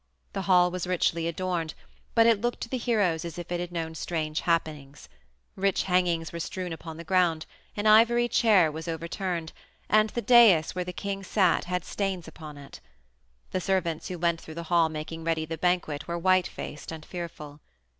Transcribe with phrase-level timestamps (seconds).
[0.33, 1.75] The hall was richly adorned,
[2.15, 5.07] but it looked to the heroes as if it had known strange happenings;
[5.55, 7.45] rich hangings were strewn upon the ground,
[7.77, 9.53] an ivory chair was overturned,
[9.87, 12.79] and the dais where the king sat had stains upon it.
[13.51, 17.05] The servants who went through the hall making ready the banquet were white faced and
[17.05, 17.59] fearful.